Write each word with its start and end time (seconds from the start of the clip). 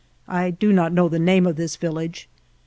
(I 0.27 0.49
do 0.49 0.73
not 0.73 0.93
know 0.93 1.07
the 1.09 1.19
name 1.19 1.45
of 1.45 1.57
this 1.57 1.75
village.) 1.75 2.27